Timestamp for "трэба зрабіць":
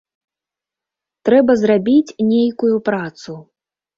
1.29-2.15